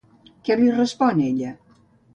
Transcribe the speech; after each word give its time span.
Què 0.47 0.57
li 0.61 0.73
respon 0.79 1.23
ella? 1.29 1.57